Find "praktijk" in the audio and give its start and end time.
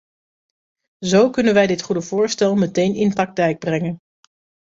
3.13-3.59